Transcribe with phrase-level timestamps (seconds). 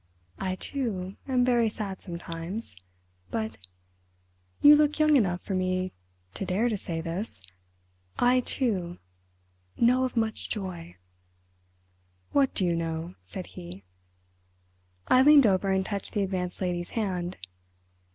[0.39, 5.91] I too am very sad sometimes—but—you look young enough for me
[6.33, 8.97] to dare to say this—I—too—know
[10.03, 10.95] of much joy!"
[12.31, 13.83] "What do you know?" said he.
[15.07, 17.37] I leaned over and touched the Advanced Lady's hand.